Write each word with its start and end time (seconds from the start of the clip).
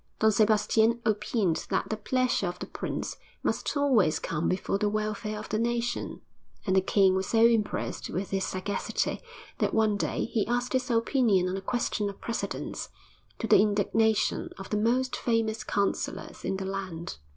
Don 0.17 0.31
Sebastian 0.31 0.99
opined 1.05 1.67
that 1.69 1.91
the 1.91 1.95
pleasure 1.95 2.47
of 2.47 2.57
the 2.57 2.65
prince 2.65 3.17
must 3.43 3.77
always 3.77 4.17
come 4.17 4.49
before 4.49 4.79
the 4.79 4.89
welfare 4.89 5.37
of 5.37 5.49
the 5.49 5.59
nation, 5.59 6.21
and 6.65 6.75
the 6.75 6.81
king 6.81 7.13
was 7.13 7.27
so 7.27 7.45
impressed 7.45 8.09
with 8.09 8.31
his 8.31 8.43
sagacity 8.43 9.21
that 9.59 9.75
one 9.75 9.97
day 9.97 10.25
he 10.25 10.47
asked 10.47 10.73
his 10.73 10.89
opinion 10.89 11.47
on 11.47 11.55
a 11.55 11.61
question 11.61 12.09
of 12.09 12.19
precedence 12.19 12.89
to 13.37 13.45
the 13.45 13.59
indignation 13.61 14.49
of 14.57 14.71
the 14.71 14.77
most 14.77 15.15
famous 15.15 15.63
councillors 15.63 16.43
in 16.43 16.57
the 16.57 16.65
land. 16.65 17.17